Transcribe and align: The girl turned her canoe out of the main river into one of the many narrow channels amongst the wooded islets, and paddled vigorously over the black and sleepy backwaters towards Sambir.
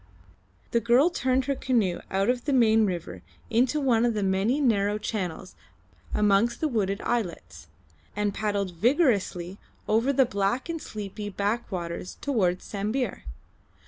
The 0.71 0.79
girl 0.79 1.11
turned 1.11 1.45
her 1.45 1.53
canoe 1.53 1.99
out 2.09 2.27
of 2.27 2.45
the 2.45 2.53
main 2.53 2.87
river 2.87 3.21
into 3.51 3.79
one 3.79 4.03
of 4.03 4.15
the 4.15 4.23
many 4.23 4.59
narrow 4.59 4.97
channels 4.97 5.53
amongst 6.11 6.59
the 6.59 6.67
wooded 6.67 6.99
islets, 7.01 7.67
and 8.15 8.33
paddled 8.33 8.71
vigorously 8.73 9.59
over 9.87 10.11
the 10.11 10.25
black 10.25 10.69
and 10.69 10.81
sleepy 10.81 11.29
backwaters 11.29 12.17
towards 12.19 12.65
Sambir. 12.65 13.25